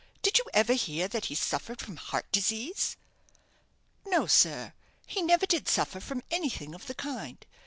[0.23, 2.97] Did you ever hear that he suffered from heart disease?"
[4.03, 4.73] "No, sir;
[5.05, 7.45] he never did suffer from anything of the kind.